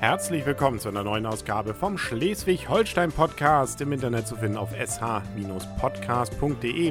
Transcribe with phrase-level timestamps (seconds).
[0.00, 5.30] Herzlich willkommen zu einer neuen Ausgabe vom Schleswig-Holstein-Podcast im Internet zu finden auf sh-podcast.de.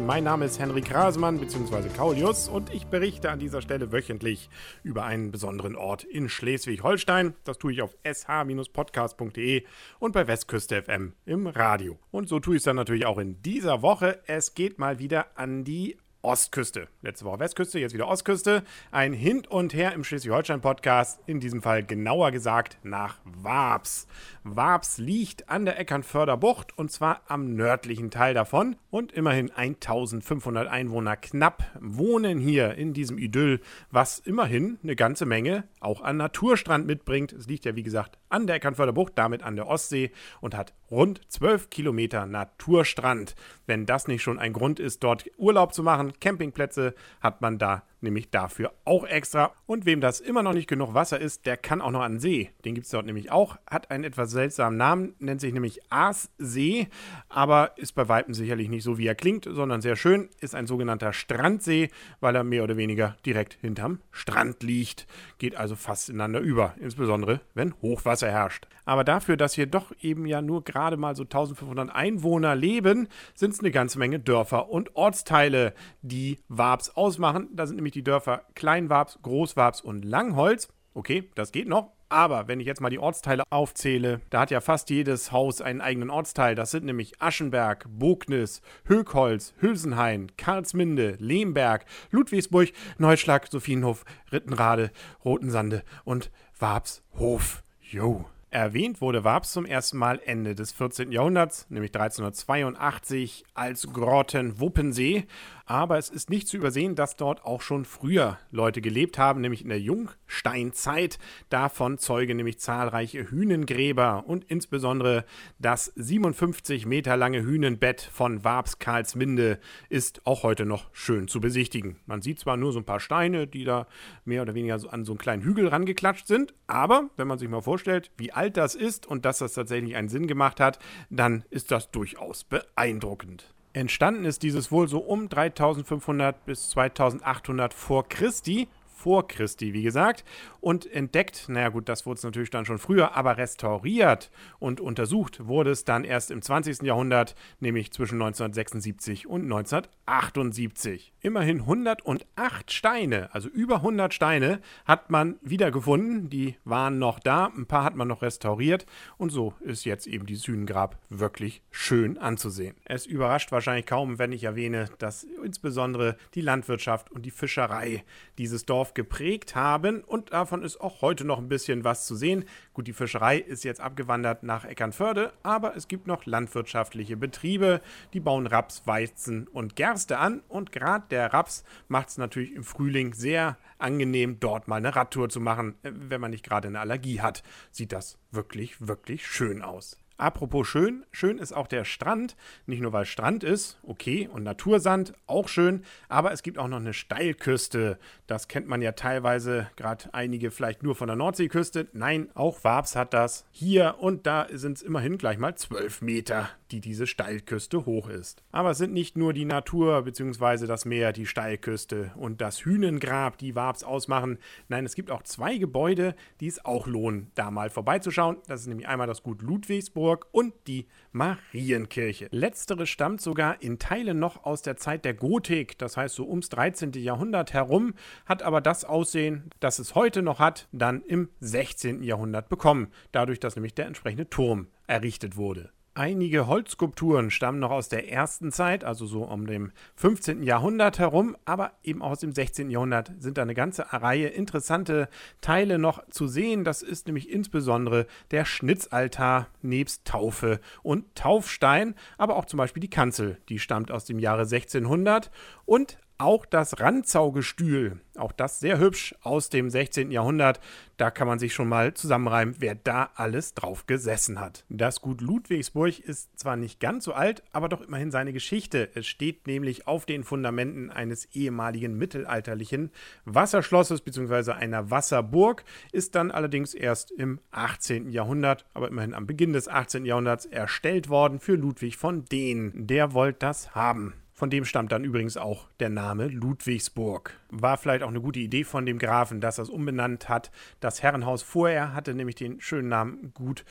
[0.00, 1.88] Mein Name ist Henrik Rasemann bzw.
[1.96, 4.50] Kaulius und ich berichte an dieser Stelle wöchentlich
[4.82, 7.32] über einen besonderen Ort in Schleswig-Holstein.
[7.44, 9.64] Das tue ich auf sh-podcast.de
[10.00, 11.98] und bei Westküste FM im Radio.
[12.10, 14.20] Und so tue ich es dann natürlich auch in dieser Woche.
[14.26, 15.96] Es geht mal wieder an die
[16.28, 16.88] Ostküste.
[17.00, 18.62] Letzte Woche Westküste, jetzt wieder Ostküste.
[18.90, 24.06] Ein Hin und Her im Schleswig-Holstein-Podcast, in diesem Fall genauer gesagt nach Wabs.
[24.44, 28.76] Wabs liegt an der Eckernförder Bucht und zwar am nördlichen Teil davon.
[28.90, 35.64] Und immerhin 1500 Einwohner knapp wohnen hier in diesem Idyll, was immerhin eine ganze Menge
[35.80, 37.32] auch an Naturstrand mitbringt.
[37.32, 40.10] Es liegt ja, wie gesagt, an der Eckernförder Bucht, damit an der Ostsee
[40.40, 43.34] und hat rund 12 Kilometer Naturstrand.
[43.66, 47.82] Wenn das nicht schon ein Grund ist, dort Urlaub zu machen, Campingplätze hat man da
[48.00, 49.52] nämlich dafür auch extra.
[49.66, 52.50] Und wem das immer noch nicht genug Wasser ist, der kann auch noch an See.
[52.64, 56.88] Den gibt es dort nämlich auch, hat einen etwas seltsamen Namen, nennt sich nämlich Aassee,
[57.28, 60.66] aber ist bei Weitem sicherlich nicht so, wie er klingt, sondern sehr schön, ist ein
[60.66, 65.06] sogenannter Strandsee, weil er mehr oder weniger direkt hinterm Strand liegt.
[65.38, 68.66] Geht also fast ineinander über, insbesondere wenn Hochwasser herrscht.
[68.88, 73.52] Aber dafür, dass hier doch eben ja nur gerade mal so 1500 Einwohner leben, sind
[73.52, 77.48] es eine ganze Menge Dörfer und Ortsteile, die Wabs ausmachen.
[77.52, 80.68] Da sind nämlich die Dörfer Kleinwabs, Großwabs und Langholz.
[80.94, 81.92] Okay, das geht noch.
[82.10, 85.82] Aber wenn ich jetzt mal die Ortsteile aufzähle, da hat ja fast jedes Haus einen
[85.82, 86.54] eigenen Ortsteil.
[86.54, 94.90] Das sind nämlich Aschenberg, Bognis, Hökholz, Hülsenhain, Karlsminde, Lehmberg, Ludwigsburg, Neuschlag, Sophienhof, Rittenrade,
[95.24, 97.62] Rotensande und Wabshof.
[97.80, 98.24] Jo.
[98.50, 101.12] Erwähnt wurde Wabs zum ersten Mal Ende des 14.
[101.12, 105.26] Jahrhunderts, nämlich 1382 als Grotten Wuppensee
[105.68, 109.62] aber es ist nicht zu übersehen, dass dort auch schon früher Leute gelebt haben, nämlich
[109.62, 111.18] in der Jungsteinzeit.
[111.50, 115.26] Davon zeugen nämlich zahlreiche Hünengräber und insbesondere
[115.58, 119.58] das 57 Meter lange Hünenbett von Wabs Karlsminde
[119.90, 121.96] ist auch heute noch schön zu besichtigen.
[122.06, 123.86] Man sieht zwar nur so ein paar Steine, die da
[124.24, 127.48] mehr oder weniger so an so einen kleinen Hügel rangeklatscht sind, aber wenn man sich
[127.48, 130.78] mal vorstellt, wie alt das ist und dass das tatsächlich einen Sinn gemacht hat,
[131.10, 133.52] dann ist das durchaus beeindruckend.
[133.78, 140.24] Entstanden ist dieses wohl so um 3500 bis 2800 vor Christi vor Christi, wie gesagt,
[140.60, 145.46] und entdeckt, naja gut, das wurde es natürlich dann schon früher, aber restauriert und untersucht
[145.46, 146.82] wurde es dann erst im 20.
[146.82, 151.12] Jahrhundert, nämlich zwischen 1976 und 1978.
[151.20, 157.66] Immerhin 108 Steine, also über 100 Steine, hat man wiedergefunden, die waren noch da, ein
[157.66, 162.74] paar hat man noch restauriert und so ist jetzt eben dieses Hünengrab wirklich schön anzusehen.
[162.84, 168.04] Es überrascht wahrscheinlich kaum, wenn ich erwähne, dass insbesondere die Landwirtschaft und die Fischerei
[168.38, 172.16] dieses Dorf Dorf geprägt haben und davon ist auch heute noch ein bisschen was zu
[172.16, 172.44] sehen.
[172.72, 177.80] Gut, die Fischerei ist jetzt abgewandert nach Eckernförde, aber es gibt noch landwirtschaftliche Betriebe,
[178.12, 182.64] die bauen Raps, Weizen und Gerste an und gerade der Raps macht es natürlich im
[182.64, 186.80] Frühling sehr angenehm, dort mal eine Radtour zu machen, äh, wenn man nicht gerade eine
[186.80, 187.42] Allergie hat.
[187.70, 189.98] Sieht das wirklich, wirklich schön aus.
[190.18, 192.34] Apropos schön, schön ist auch der Strand.
[192.66, 196.80] Nicht nur weil Strand ist, okay, und Natursand, auch schön, aber es gibt auch noch
[196.80, 198.00] eine Steilküste.
[198.26, 201.86] Das kennt man ja teilweise, gerade einige vielleicht nur von der Nordseeküste.
[201.92, 203.46] Nein, auch Wabs hat das.
[203.52, 208.42] Hier und da sind es immerhin gleich mal 12 Meter, die diese Steilküste hoch ist.
[208.52, 210.66] Aber es sind nicht nur die Natur bzw.
[210.66, 214.38] das Meer, die Steilküste und das Hünengrab, die Wabs ausmachen.
[214.68, 218.38] Nein, es gibt auch zwei Gebäude, die es auch lohnen, da mal vorbeizuschauen.
[218.46, 222.28] Das ist nämlich einmal das Gut Ludwigsburg und die Marienkirche.
[222.30, 226.48] Letztere stammt sogar in Teilen noch aus der Zeit der Gotik, das heißt so ums
[226.48, 226.92] 13.
[226.92, 227.94] Jahrhundert herum,
[228.26, 232.02] hat aber das Aussehen, das es heute noch hat, dann im 16.
[232.02, 235.70] Jahrhundert bekommen, dadurch, dass nämlich der entsprechende Turm errichtet wurde.
[235.98, 240.44] Einige Holzskulpturen stammen noch aus der ersten Zeit, also so um dem 15.
[240.44, 242.70] Jahrhundert herum, aber eben auch aus dem 16.
[242.70, 245.08] Jahrhundert sind da eine ganze Reihe interessante
[245.40, 246.62] Teile noch zu sehen.
[246.62, 252.90] Das ist nämlich insbesondere der Schnitzaltar nebst Taufe und Taufstein, aber auch zum Beispiel die
[252.90, 255.32] Kanzel, die stammt aus dem Jahre 1600
[255.64, 260.10] und auch das Randzaugestühl, auch das sehr hübsch aus dem 16.
[260.10, 260.60] Jahrhundert.
[260.96, 264.64] Da kann man sich schon mal zusammenreimen, wer da alles drauf gesessen hat.
[264.68, 268.90] Das Gut Ludwigsburg ist zwar nicht ganz so alt, aber doch immerhin seine Geschichte.
[268.94, 272.90] Es steht nämlich auf den Fundamenten eines ehemaligen mittelalterlichen
[273.24, 274.52] Wasserschlosses bzw.
[274.52, 275.62] einer Wasserburg,
[275.92, 278.10] ist dann allerdings erst im 18.
[278.10, 280.04] Jahrhundert, aber immerhin am Beginn des 18.
[280.04, 282.72] Jahrhunderts erstellt worden für Ludwig von Dehn.
[282.74, 284.14] Der wollte das haben.
[284.38, 287.36] Von dem stammt dann übrigens auch der Name Ludwigsburg.
[287.50, 290.52] War vielleicht auch eine gute Idee von dem Grafen, dass er es umbenannt hat.
[290.78, 293.64] Das Herrenhaus vorher hatte nämlich den schönen Namen Gut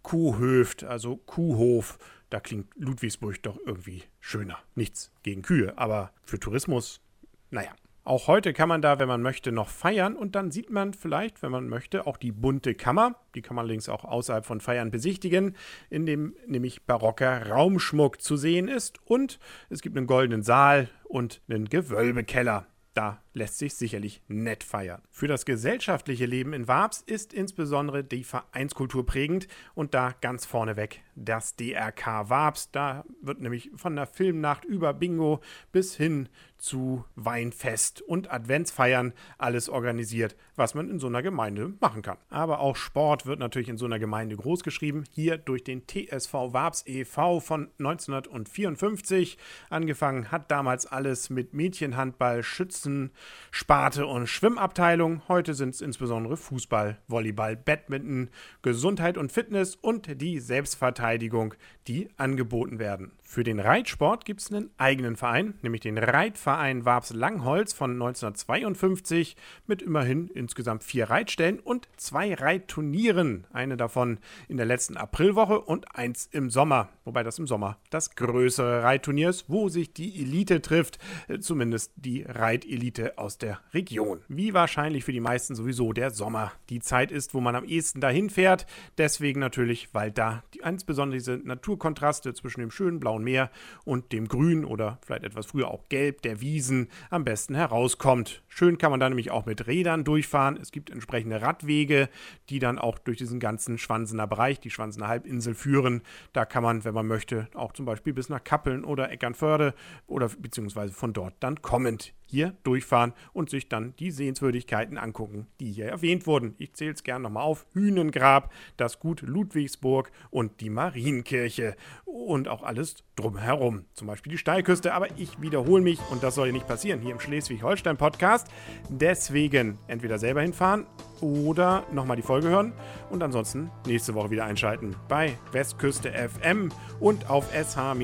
[0.00, 1.98] Kuhhöft, also Kuhhof.
[2.30, 4.56] Da klingt Ludwigsburg doch irgendwie schöner.
[4.74, 7.02] Nichts gegen Kühe, aber für Tourismus,
[7.50, 7.72] naja.
[8.06, 11.42] Auch heute kann man da, wenn man möchte, noch feiern und dann sieht man vielleicht,
[11.42, 13.16] wenn man möchte, auch die bunte Kammer.
[13.34, 15.56] Die kann man allerdings auch außerhalb von Feiern besichtigen,
[15.88, 19.38] in dem nämlich barocker Raumschmuck zu sehen ist und
[19.70, 22.66] es gibt einen goldenen Saal und einen Gewölbekeller.
[22.92, 25.02] Da lässt sich sicherlich nett feiern.
[25.10, 31.02] Für das gesellschaftliche Leben in Wabs ist insbesondere die Vereinskultur prägend und da ganz vorneweg
[31.16, 32.70] das DRK Wabs.
[32.70, 35.40] Da wird nämlich von der Filmnacht über Bingo
[35.72, 36.28] bis hin
[36.58, 42.16] zu Weinfest und Adventsfeiern alles organisiert, was man in so einer Gemeinde machen kann.
[42.30, 45.04] Aber auch Sport wird natürlich in so einer Gemeinde großgeschrieben.
[45.10, 47.40] Hier durch den TSV Wabs e.V.
[47.40, 49.36] von 1954
[49.68, 53.10] angefangen hat damals alles mit Mädchenhandball, Schützen,
[53.50, 55.22] Sparte und Schwimmabteilung.
[55.28, 58.30] Heute sind es insbesondere Fußball, Volleyball, Badminton,
[58.62, 61.54] Gesundheit und Fitness und die Selbstverteidigung,
[61.86, 63.12] die angeboten werden.
[63.22, 69.36] Für den Reitsport gibt es einen eigenen Verein, nämlich den Reitverein Wabs Langholz von 1952
[69.66, 73.46] mit immerhin insgesamt vier Reitstellen und zwei Reitturnieren.
[73.52, 74.18] Eine davon
[74.48, 76.90] in der letzten Aprilwoche und eins im Sommer.
[77.04, 80.98] Wobei das im Sommer das größere Reitturnier ist, wo sich die Elite trifft,
[81.28, 84.20] äh, zumindest die Reitelite aus der Region.
[84.28, 88.00] Wie wahrscheinlich für die meisten sowieso der Sommer die Zeit ist, wo man am ehesten
[88.00, 88.66] dahin fährt.
[88.98, 93.50] Deswegen natürlich, weil da die, insbesondere diese Naturkontraste zwischen dem schönen blauen Meer
[93.84, 98.42] und dem Grün oder vielleicht etwas früher auch Gelb der Wiesen am besten herauskommt.
[98.48, 100.56] Schön kann man da nämlich auch mit Rädern durchfahren.
[100.60, 102.08] Es gibt entsprechende Radwege,
[102.48, 106.02] die dann auch durch diesen ganzen Schwansener Bereich, die Schwansener Halbinsel führen.
[106.32, 109.74] Da kann man, wenn man möchte, auch zum Beispiel bis nach Kappeln oder Eckernförde
[110.06, 115.72] oder beziehungsweise von dort dann kommend hier durchfahren und sich dann die Sehenswürdigkeiten angucken, die
[115.72, 116.54] hier erwähnt wurden.
[116.58, 117.66] Ich zähle es gerne nochmal auf.
[117.72, 123.84] Hühnengrab, das Gut Ludwigsburg und die Marienkirche und auch alles drumherum.
[123.94, 127.12] Zum Beispiel die Steilküste, aber ich wiederhole mich und das soll ja nicht passieren hier
[127.12, 128.48] im Schleswig-Holstein-Podcast.
[128.88, 130.86] Deswegen entweder selber hinfahren
[131.20, 132.72] oder nochmal die Folge hören
[133.10, 136.70] und ansonsten nächste Woche wieder einschalten bei Westküste FM
[137.00, 137.98] und auf sh-podcast.de.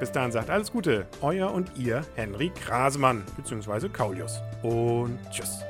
[0.00, 3.88] Bis dahin sagt alles Gute, euer und ihr Henry Krasemann bzw.
[3.88, 5.60] Kaulius und tschüss.